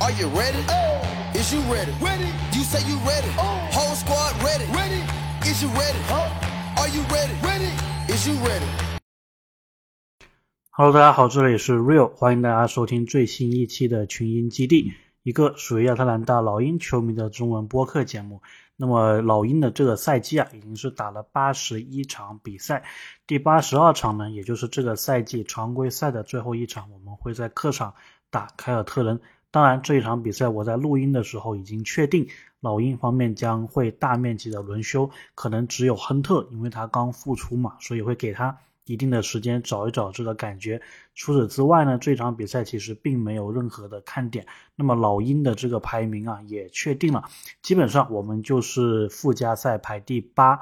[0.00, 0.62] Are you ready?
[0.68, 1.02] Oh.
[1.34, 1.90] Is you ready?
[2.00, 2.30] Ready.
[2.52, 3.28] You say you ready.
[3.72, 4.64] Whole squad ready.
[4.70, 5.02] Ready.
[5.42, 5.98] Is you ready?
[6.78, 7.34] Are you ready?
[7.42, 7.72] Ready.
[8.06, 8.64] Is you ready?
[10.70, 14.92] Hello，大家好，这里是 Real，欢迎大家收听最新一期的群英基地，
[15.24, 18.40] 一个属于亚特兰大老鹰球迷的中文播客节目。
[18.76, 22.84] 那么老鹰的这个赛季啊，已经是打了八十一场比赛，
[23.26, 27.94] 第八十二场呢，也就是这个赛季常规赛的最后一场，我们会在客场
[28.30, 29.20] 打凯尔特人。
[29.50, 32.28] 当然，这一场比赛我在录音的时候已经确定，
[32.60, 38.58] 老鹰方面将会大面积的轮休，可能只有亨特，因为他刚复出嘛，所以会给他。
[38.84, 40.80] 一定的时间找一找这个感觉。
[41.14, 44.46] 除此之外呢，这场比赛其实并没有任何的看点。
[44.76, 47.24] 那么老鹰的这个排名啊也确定了，
[47.60, 50.60] 基本上我们就是附加赛排第八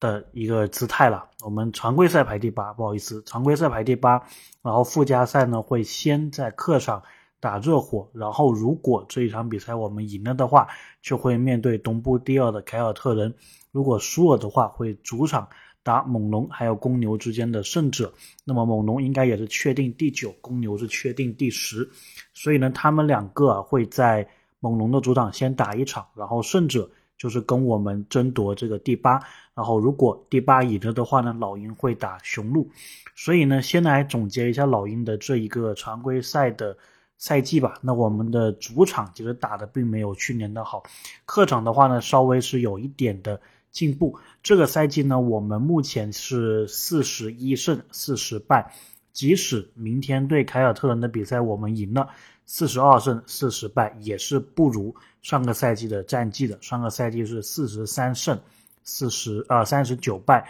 [0.00, 1.28] 的一个姿态了。
[1.44, 4.22] 我们常规赛排第八，不好意思，常规赛排第八。
[4.62, 7.02] 然后附加赛呢会先在客场
[7.44, 10.66] 打热火，然后如果这一场比赛我们赢了的话，
[11.02, 13.30] 就会面对东部第二的凯尔特人；
[13.70, 15.46] 如果输了的话，会主场。
[15.82, 18.10] 打猛龙还有公牛之间的胜者，
[18.42, 21.86] 那么猛龙应该也是确定第九，公牛是确定第十，
[22.32, 24.26] 所以呢，他们两个啊会在
[24.60, 29.20] 猛龙的主场先打一场，然后胜者就是跟我们争夺这个第八，
[29.54, 32.66] 然后如果第八赢了的话呢，老鹰会打雄鹿，
[33.14, 36.74] 所以呢，先来总结一下老鹰的这一个常规赛的
[37.18, 37.78] 赛季吧。
[37.80, 40.82] 那我们的主场其实打的并没有去年的好，
[41.24, 43.40] 客场的话呢，稍微是有一点的。
[43.74, 44.16] 进步。
[44.40, 48.72] 这个赛季呢，我们目前是四十一胜四十败。
[49.12, 52.08] 即使明天对凯尔特人的比赛我们赢了，
[52.46, 56.56] 四十二胜四十败，也是不如上个赛季的战绩的。
[56.62, 58.40] 上个赛季是四十三胜
[58.84, 60.48] 四十呃三十九败。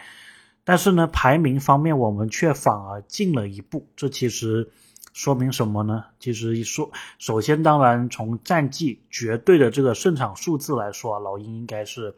[0.62, 3.86] 但是呢，排名方面我们却反而进了一步。
[3.96, 4.68] 这其实
[5.14, 6.04] 说明什么呢？
[6.20, 12.14] 其实一说，首先当然从战绩绝对的这个胜场数字来说啊，老鹰应该是。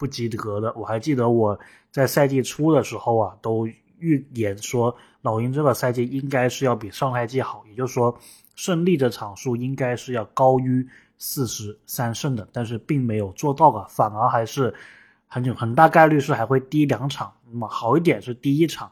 [0.00, 1.58] 不及格的，我还记得我
[1.90, 3.66] 在赛季初的时候啊，都
[3.98, 8.16] 预言说老鹰这个赛季应该是要比上赛季好，也就是说
[8.54, 10.88] 胜利的场数应该是要高于
[11.18, 14.72] 四十三胜的，但是并没有做到啊，反而还是
[15.26, 17.32] 很有很大概率是还会低两场。
[17.50, 18.88] 那么好一点是第一场，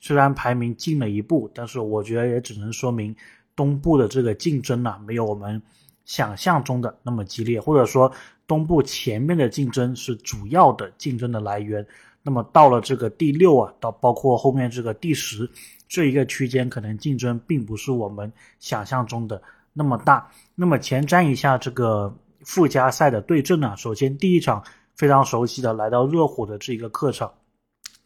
[0.00, 3.14] 虽然排名进了一步，但是我觉得也只能说明
[3.54, 5.60] 东部的这个竞争呢，没有我们
[6.04, 8.12] 想象中的那么激烈，或者说。
[8.48, 11.86] 东部前面的竞争是主要的竞争的来源，
[12.22, 15.46] 那么到了这个第六啊，到包括后面这个第十
[15.86, 19.42] 这一个区间，可能竞争并不是我们想象中的
[19.74, 20.26] 那么大。
[20.54, 22.10] 那么前瞻一下这个
[22.40, 24.64] 附加赛的对阵呢，首先第一场
[24.96, 27.30] 非常熟悉的来到热火的这个客场，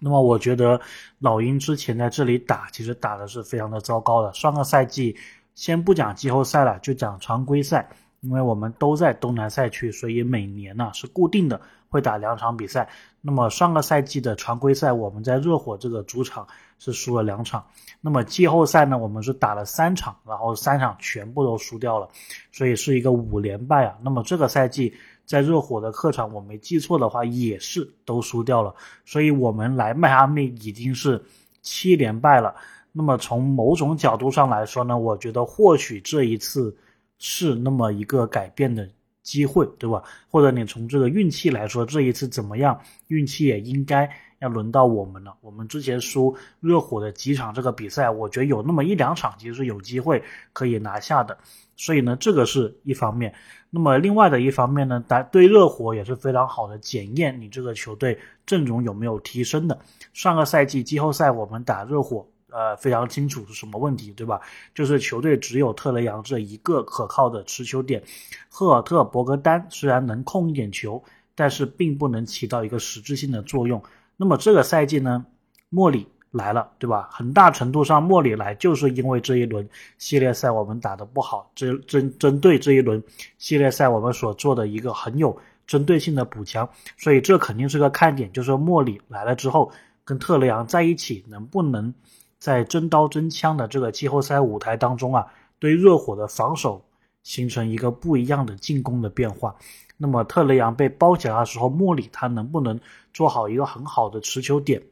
[0.03, 0.81] 那么我觉得
[1.21, 4.33] 老鹰之前在这里打，其实打的是非常的糟糕的。
[4.35, 5.17] 上个赛季
[5.55, 7.89] 先不讲季后赛了，就讲常规赛。
[8.23, 12.89] 因为我们都在东南赛区，所以每年呢是固定的会打两场比赛。
[13.21, 16.47] 那么上个赛季的常规赛，我们在热火这个主场
[16.79, 17.67] 是输了两场。
[18.01, 22.09] 那么季后赛呢，我们是打了三场，然后三场全部都输掉了，
[22.53, 23.99] 所以是一个五连败啊。
[24.03, 28.75] 那么这个赛季在热火的客场，我没记错的话也是都输掉了，
[29.05, 31.23] 所以我们来迈阿密已经是
[31.61, 32.55] 七连败了。
[32.93, 36.77] 那么从某种角度上来说呢，我觉得或许这一次。
[37.25, 38.89] 是那么一个改变的
[39.23, 40.03] 机会，对吧？
[40.29, 42.77] 或者你从这个运气来说，这一次怎么样？
[43.07, 44.11] 运气也应该
[44.43, 45.35] 要轮到我们了。
[45.41, 50.23] 我们之前输热火的几场这个比赛，我觉得有那么一两场其实是有机会
[50.53, 51.39] 可以拿下的。
[51.77, 53.33] 所以呢，这个是一方面。
[53.71, 59.79] 那么另外的一方面呢，打对热火也是非常好的检验你这个球队阵容有没有提升的。
[60.13, 62.27] 上个赛季季后赛我们打热火。
[62.55, 64.39] 呃，非常清楚是什么问题，对吧？
[64.75, 68.03] 就是球队只有特雷杨这一个可靠的持球点，
[68.51, 71.03] 赫尔特、博格丹虽然能控一点球，
[71.35, 73.83] 但是并不能起到一个实质性的作用。
[74.23, 75.27] 那么这个赛季呢，
[75.69, 77.09] 莫里来了，对吧？
[77.11, 79.69] 很大程度上莫里来就是因为这一轮
[79.99, 83.03] 系列赛我们打得不好，针针针对这一轮
[83.39, 85.37] 系列赛我们所做的一个很有
[85.67, 89.73] 针对性的补强，所以这肯定是个看点，就是莫里来了之后
[90.05, 91.93] 跟特雷杨在一起能不能。
[92.39, 95.27] 在真刀真枪的这个季后赛舞台当中啊，
[95.61, 96.85] 对热火的防守
[97.23, 99.55] 形成一个不一样的进攻的变化。
[100.03, 102.81] 那么特雷杨被包夹的时候，莫里他能不能
[103.15, 104.83] 做好一个很好的持球点，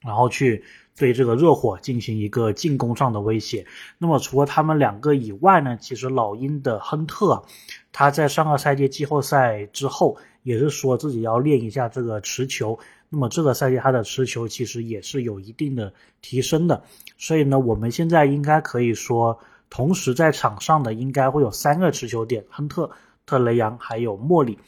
[0.00, 0.64] 然后去
[0.96, 3.66] 对这个热火进行一个进攻上的威胁？
[3.98, 7.44] 那么除了他们两个以外呢，其实老鹰的亨特，
[7.92, 12.78] 他在上个赛季季后赛之后也是说自己要练一下这个持球。
[13.10, 15.92] 那么这个赛季他的持球其实也是有一定的
[16.22, 16.82] 提升的，
[17.18, 22.90] 所以呢，我们现在应该可以说同时在场上的应该会有三个持球点，亨特、
[23.28, 24.58] 特雷杨还有莫里，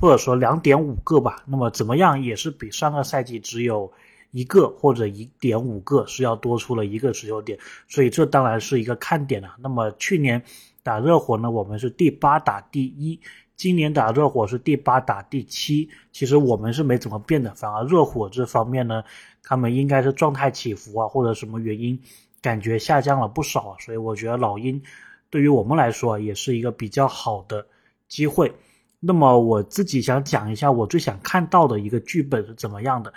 [0.00, 1.44] 或者说两点五个吧。
[1.46, 3.90] 那么怎么样也是比上个赛季只有
[4.32, 7.56] 一个或者一点五个是要多出了一个持球点，
[7.86, 9.54] 所以这当然是一个看点了。
[9.60, 10.42] 那么去年
[10.82, 13.20] 打热火呢，我们是第八打第一。
[13.56, 19.02] 今年打热火是第八打第七，其实我们是没怎么变的，反而热火这方面呢，
[19.42, 22.00] 他们应该是状态起伏啊，或者什么原因，
[22.40, 24.80] 感觉下降了不少，所以我觉得老鹰
[25.28, 27.66] 对于我们来说也是一个比较好的
[28.08, 28.52] 机会。
[29.00, 33.12] 那么我自己想讲一下我最想看到的一个剧本是怎么样的。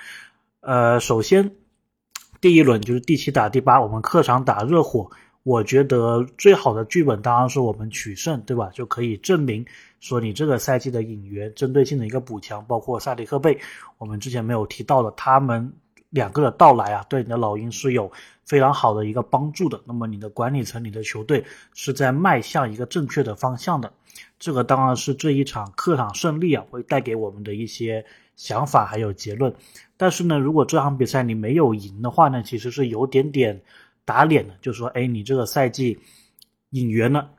[0.59, 1.55] 呃，首先
[2.39, 5.09] 第一轮就是第七打第八，我们客场打热火。
[5.43, 8.69] 我觉得最好的剧本当然是我们取胜，对吧？
[8.75, 9.65] 就可以证明
[9.99, 13.59] 说你这个赛季的引援针对性的一个补强，包括萨迪克贝，
[13.97, 15.73] 我们之前没有提到的，他们
[16.11, 18.11] 两个的到来啊，对你的老鹰是有
[18.45, 19.81] 非常好的一个帮助的。
[19.83, 23.91] 那么你的管理层、你的球队是在迈向一个正确的方向的，
[24.41, 28.03] 这个当然是这一场客场胜利啊会带给我们的一些
[28.35, 29.55] 想法还有结论。
[29.95, 33.61] 但是呢，如果这场比赛你没有赢的话呢，其实是有点点。
[34.03, 35.97] 打脸的，就说哎，你这个赛季
[36.71, 37.29] 引援呢，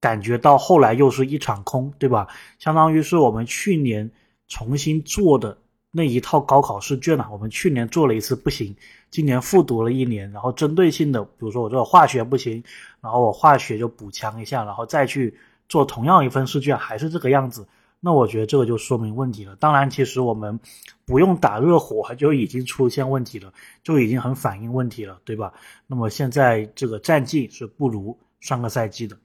[0.00, 2.26] 感觉到后来又是一场空，对吧？
[2.58, 4.10] 相当于是我们去年
[4.48, 5.56] 重新做的
[5.90, 8.74] 那一套高考试卷啊，我们去年做了一次不行，
[9.10, 12.64] 今年复读了一年，然后针对性的，比如说我这个化学不行，
[13.02, 15.32] 然后我化学就补强一下，然后再去
[15.68, 17.66] 做同样一份试卷，还是这个样子。
[18.00, 19.56] 那我觉得这个就说明问题了。
[19.56, 20.60] 当然，其实我们
[21.04, 25.52] 不用打热火就已经出现问题了，就已经很反映问题了，对吧？
[25.88, 29.18] 那么现在这个战绩是不如上个赛季的。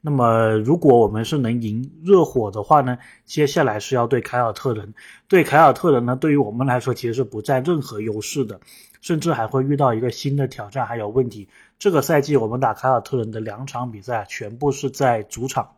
[0.00, 4.94] 那么如果我们是能赢热火的话呢，接下来是要对凯尔特人。
[5.26, 8.60] 对凯尔特人呢，对于我们来说其实是不占任何优势的，
[9.00, 11.48] 甚至还会遇到一个新的挑战还有问题。
[11.76, 15.68] 这个赛季我们打凯尔特人的两场比赛全部是在主场。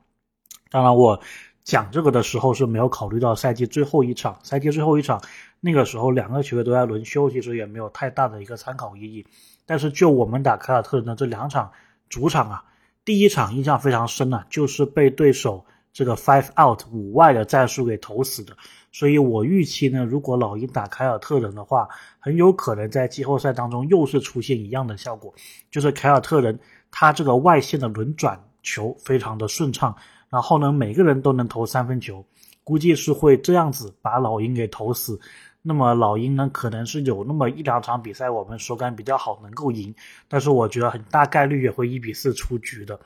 [0.74, 1.20] 当然我。
[1.64, 5.18] 讲这个的时候是没有考虑到赛季最后一场，赛季最后一场
[5.60, 9.26] 那个时候两个球队都在轮休，其实也没有太大的一个参考意义。
[9.64, 11.72] 但是就我们打凯尔特人的这两场
[12.10, 12.62] 主场啊，
[13.02, 18.54] 第一场印象非常深啊，就是被对手这个 five out 五外的战术给投死的。
[18.92, 21.88] 所以我预期呢，如果老鹰打凯尔特人的话，
[22.18, 25.32] 很有可能在季后赛当中又是出现一样的效果，
[25.70, 26.60] 就是凯尔特人
[26.90, 29.96] 他这个外线的轮转球非常的顺畅。
[30.34, 32.26] 然后呢，每个人都能投三分球，
[32.64, 35.20] 估计是会这样子把老鹰给投死。
[35.62, 39.94] 那么老鹰呢，可能是有那么一两场比赛我们手感比较好，能够赢。
[40.26, 42.98] 但是我觉得很大概率也会一比四出局的。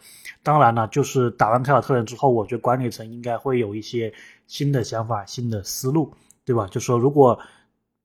[0.42, 4.10] 当然了，就是打完凯尔特人之后，我觉得管理层应该会有一些
[4.46, 6.10] 新的想法、新的思路，
[6.46, 6.66] 对吧？
[6.70, 7.38] 就说如果。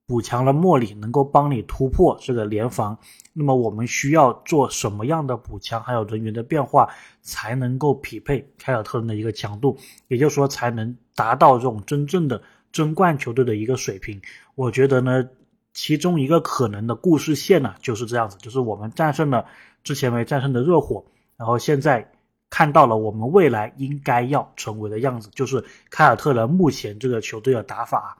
[0.05, 2.95] 补强了莫里，能够帮你突破这个联防。
[3.33, 6.87] 那么我们需要做什么样的补强，还有人员的变化，
[7.21, 9.75] 才能够匹配凯尔特人的一个强度？
[10.07, 12.41] 也就是说，才能达到这种真正的
[12.71, 14.21] 争冠球队的一个水平。
[14.53, 15.27] 我觉得呢，
[15.73, 19.45] 其中一个可能的故事线呢，就是这样子：，就是我们战胜了
[19.83, 21.03] 之前没战胜的热火，
[21.35, 22.07] 然后现在
[22.51, 28.15] 看到了我们未来应该要成为的样子，就是凯尔特人目前这个球队的打法。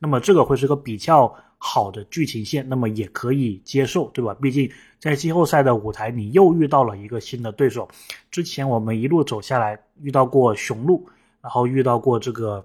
[0.00, 4.34] 那么这个会是个比较好的剧情线，那么也可以接受，对吧？
[4.34, 7.88] 毕竟在季后赛的舞台，你又遇到了一个新的对手。
[8.30, 11.08] 之前我们一路走下来，遇到过雄鹿，
[11.40, 12.64] 然后遇到过这个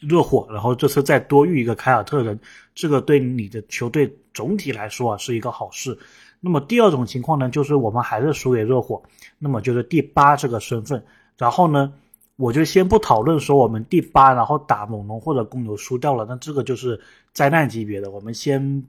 [0.00, 2.40] 热火，然后这次再多遇一个凯尔特人，
[2.74, 5.96] 这个对你的球队总体来说啊是一个好事。
[6.40, 9.02] 那么第二种情况呢，就是我们还是输给热火，
[9.38, 11.04] 那么就是第八这个身份，
[11.36, 11.92] 然后呢？
[12.36, 17.00] 我就先不讨论说我们第八，然后打猛龙或者公牛输掉了，那这个就是
[17.32, 18.10] 灾难级别的。
[18.10, 18.84] 我们先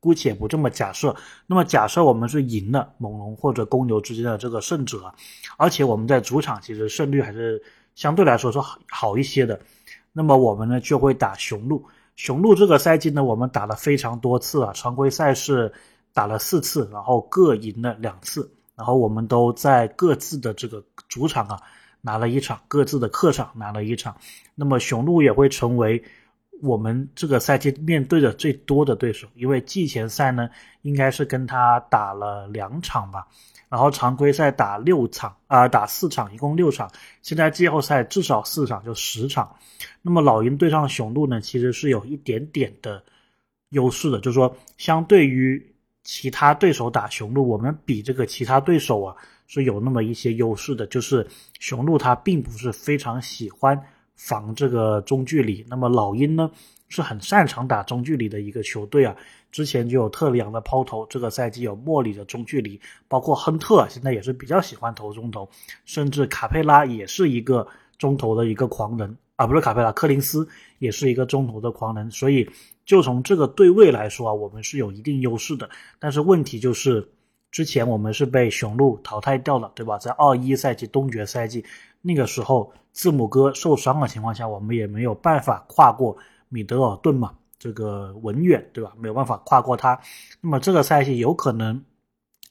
[0.00, 1.14] 姑且不这么假设。
[1.46, 5.12] 那么假设我们是赢了猛龙或者公牛之间的这个胜者，
[5.58, 7.62] 而且我们在主场其实胜率还是
[7.94, 9.60] 相对来说是好好一些的。
[10.12, 11.84] 那么我们呢就会打雄鹿。
[12.16, 15.70] 雄鹿这个赛季呢，我们打了非常多次啊，常规赛是
[16.14, 21.60] 打了四次，然后各赢了两次，然后我们都在各自的这个主场啊。
[22.00, 24.16] 拿了一场，各自的客场拿了一场，
[24.54, 26.02] 那么雄鹿也会成为
[26.62, 30.48] 我们这个赛季面对的最多的对手，因为季前赛呢
[30.82, 33.26] 应该是跟他打了两场吧，
[33.68, 36.90] 然后常规赛打六场啊，打四场，一共六场，
[37.22, 39.56] 现在季后赛至少四场，就十场。
[40.02, 43.02] 那么老鹰对上雄鹿呢，其实是有一点点的
[43.70, 49.16] 优势的，就是说相对于其他对手打雄鹿，我们比这个其他对手啊。
[49.48, 51.26] 是有那么一些优势的，就是
[51.58, 53.82] 雄鹿它并不是非常喜欢
[54.14, 56.48] 防这个中距离，那么老鹰呢
[56.88, 59.16] 是很擅长打中距离的一个球队啊。
[59.50, 62.78] 之前就有特里昂的抛投，这个赛季有莫里的中距离，
[63.08, 65.48] 包括亨特现在也是比较喜欢投中投，
[65.86, 70.46] 甚至卡佩拉也是一个中投的一个狂人啊，不是卡佩拉，柯林斯
[70.78, 72.10] 也是一个中投的狂人。
[72.10, 72.46] 所以
[72.84, 75.70] 就从这个对位来说啊，我们是有一定优势的。
[75.98, 77.08] 但是问题就是，
[77.58, 79.98] 之前我们是被雄鹿淘汰掉了，对吧？
[79.98, 81.64] 在二一赛季东决赛季
[82.00, 86.16] 那个时候，字母哥受伤的情况下，我们也没有办法跨过
[86.48, 87.34] 米德尔顿嘛。
[87.58, 88.92] 这个文远对吧？
[88.96, 90.00] 没有办法跨过他，
[90.40, 91.84] 那么这个赛季有可能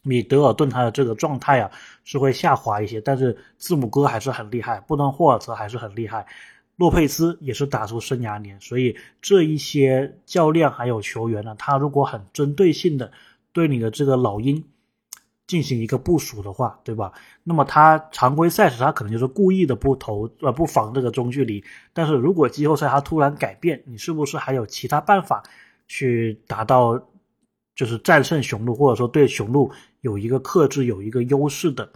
[0.03, 1.71] 米德尔顿他的这个状态啊
[2.03, 6.27] 是会下滑一些，但是字母哥还是很厉害，布登霍尔泽还是很厉害，
[6.75, 13.09] 洛佩斯也是打出生涯年，所以这一些教练还有球员呢，他如果很针对性的
[13.53, 14.61] 对你的这个老鹰。
[15.47, 17.13] 进行一个部署的话，对吧？
[17.45, 21.63] 那么他常规赛时他可能就是故意的不投呃不防这个中距离，
[21.93, 25.41] 但是如果季后赛他突然改变，你是不是还有其他办法
[25.87, 27.01] 去达到
[27.75, 31.89] 就是战胜雄鹿，或者说对雄鹿有一个克制、有一个优势的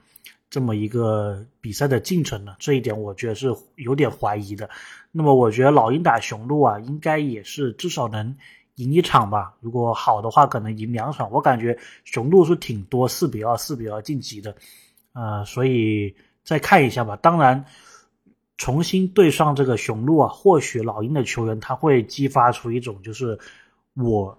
[0.50, 2.56] 这么一个比赛的进程呢？
[2.58, 4.70] 这一点我觉得是有点怀疑的。
[5.12, 8.38] 那么我觉得老鹰打雄鹿啊，应该也是至少能。
[8.82, 11.30] 赢一场吧，如果好的话，可能赢两场。
[11.32, 14.56] 我感觉雄鹿是挺多四比二、四比二晋级的，
[15.14, 17.16] 呃，所以再看一下吧。
[17.18, 17.64] 当然，
[18.58, 23.38] 重新对上这个雄鹿啊，或许老鹰的球员他会激发出一种，就是
[23.94, 24.36] 我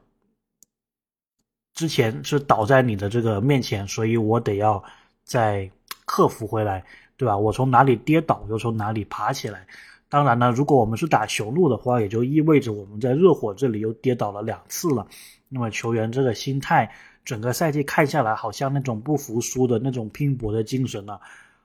[1.73, 4.83] 之前是倒在你的这个面前，所以我得要
[5.25, 5.71] 再
[6.05, 6.85] 克服回来，
[7.17, 7.37] 对吧？
[7.37, 9.67] 我从哪里跌倒，又从哪里爬起来。
[10.13, 15.07] 当然呢，如果我们是打雄鹿的话，也就意味着我们在热火这里又跌倒了两次了。
[15.49, 21.19] 那么球员这个心态，整个赛季看下来，好像那种不服输的那种拼搏的精神呢，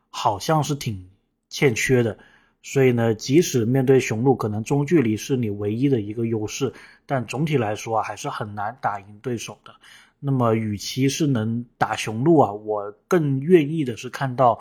[0.10, 1.10] 好像是挺
[1.50, 2.18] 欠缺的。
[2.64, 6.72] 所以呢，即使面对雄鹿，可能中距离是你唯一的一个优势，
[7.06, 9.76] 但总体来说啊，还是很难打赢对手的。
[10.22, 14.58] 那么，与其是能打雄鹿啊，我更愿意的是看到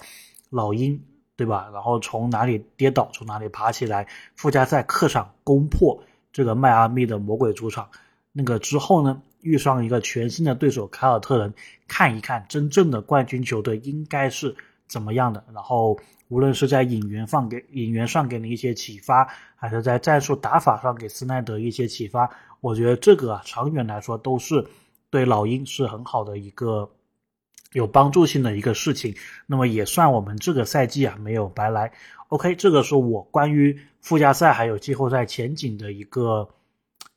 [0.51, 1.01] 老鹰。
[1.37, 1.69] 对吧？
[1.71, 4.09] 然后从哪里跌倒，从哪里爬起来。
[4.35, 6.03] 附加赛客场攻破
[6.33, 7.89] 这个迈阿密的魔鬼主场，
[8.33, 11.53] 那个之后呢，遇上一个全新的对手凯尔特人，
[11.87, 14.57] 看一看真正的冠军球队应该是
[14.89, 15.45] 怎么样的。
[15.53, 22.31] 然后无论是在引援放给引援上给你一些启发，还是在战术打法上给斯奈德一些启发，
[22.63, 24.67] 我觉得这个啊，长远来说都是
[25.11, 26.91] 对老鹰是很好的一个。
[27.73, 29.15] 有帮助性的一个事情，
[29.47, 31.93] 那么也算我们这个赛季啊没有白来。
[32.29, 36.49] OK，这个是我关于附加赛还有季后赛前景的一个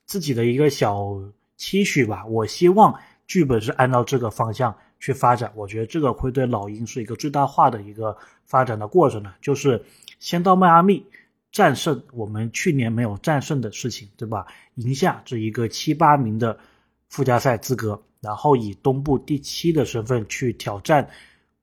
[0.05, 1.19] 自己的一个小
[1.57, 2.25] 期许吧。
[2.25, 8.15] 我希望剧本是按照这个方向去发展，我觉得这个会对老鹰是一个最大化的一个
[8.45, 9.33] 发展的过程呢。
[9.41, 9.83] 就是
[10.19, 11.03] 先到迈阿密
[11.51, 14.45] 战胜我们去年没有战胜的事情，对吧？
[14.75, 16.59] 赢下这一个七八名的
[17.07, 18.03] 附加赛资格。
[18.21, 21.07] 然后以东部第七的身份去挑战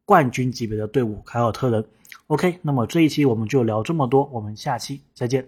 [0.05, 1.85] 冠军级别的队伍凯尔特人。
[2.29, 5.47] OK，那么这一期我们就聊这么多，我们下期再见。